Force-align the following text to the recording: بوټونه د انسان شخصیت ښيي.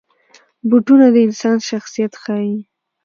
بوټونه 0.69 1.05
د 1.11 1.17
انسان 1.27 1.57
شخصیت 1.69 2.13
ښيي. 2.23 2.57